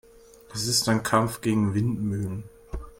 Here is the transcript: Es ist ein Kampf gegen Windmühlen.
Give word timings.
Es 0.51 0.65
ist 0.65 0.89
ein 0.89 1.03
Kampf 1.03 1.41
gegen 1.41 1.75
Windmühlen. 1.75 2.43